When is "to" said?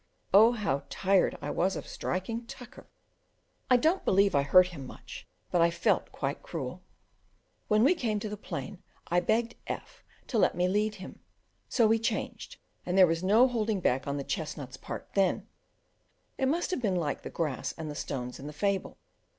8.21-8.27, 10.25-10.39